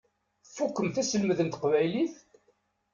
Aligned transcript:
Tfukkemt 0.45 0.95
aselmed 1.01 1.39
n 1.43 1.47
teqbaylit? 1.49 2.15